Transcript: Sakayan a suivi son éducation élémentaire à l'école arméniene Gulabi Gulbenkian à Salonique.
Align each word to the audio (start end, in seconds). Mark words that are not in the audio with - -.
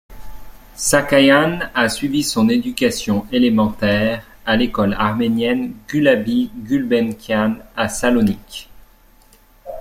Sakayan 0.77 1.69
a 1.75 1.87
suivi 1.87 2.23
son 2.23 2.49
éducation 2.49 3.27
élémentaire 3.31 4.25
à 4.47 4.55
l'école 4.55 4.95
arméniene 4.95 5.75
Gulabi 5.87 6.49
Gulbenkian 6.63 7.57
à 7.75 7.87
Salonique. 7.87 8.67